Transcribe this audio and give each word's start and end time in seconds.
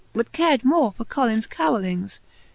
But 0.13 0.31
cared 0.31 0.65
more 0.65 0.91
for 0.91 1.05
Colins 1.05 1.45
carolings. 1.47 2.19